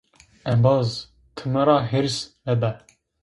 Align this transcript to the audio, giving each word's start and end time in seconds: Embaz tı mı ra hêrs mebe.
Embaz 0.51 0.89
tı 1.35 1.43
mı 1.51 1.61
ra 1.67 1.77
hêrs 1.91 2.17
mebe. 2.45 2.71